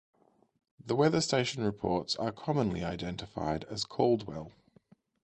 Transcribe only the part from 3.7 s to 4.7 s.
"Caldwell".